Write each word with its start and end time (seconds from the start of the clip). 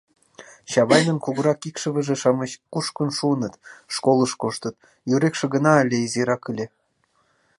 Чавайнын 0.71 1.17
кугурак 1.23 1.59
икшывыже-шамыч 1.69 2.51
кушкын 2.73 3.09
шуыныт, 3.17 3.53
школыш 3.95 4.31
коштыт, 4.41 4.75
Юрикше 5.15 5.45
гына 5.53 5.71
але 5.81 5.97
изирак 6.05 6.43
ыле. 6.51 6.65